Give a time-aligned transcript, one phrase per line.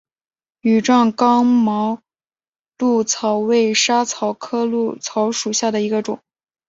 [0.61, 2.01] 羽状刚毛
[2.79, 6.19] 藨草为莎草科藨草属下的一个种。